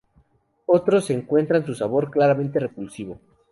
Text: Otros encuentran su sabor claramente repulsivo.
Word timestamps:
Otros 0.65 1.11
encuentran 1.11 1.63
su 1.63 1.75
sabor 1.75 2.09
claramente 2.09 2.59
repulsivo. 2.59 3.19